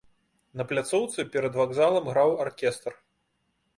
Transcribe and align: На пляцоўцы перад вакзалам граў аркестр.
На 0.61 0.65
пляцоўцы 0.71 1.25
перад 1.37 1.59
вакзалам 1.61 2.11
граў 2.15 2.31
аркестр. 2.47 2.91